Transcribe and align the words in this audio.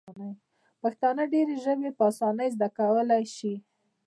پښتانه 0.81 1.23
ډیري 1.33 1.55
ژبي 1.65 1.89
په 1.97 2.03
اسانۍ 2.11 2.47
زده 2.55 2.67
کولای 2.77 3.23
سي. 3.35 3.53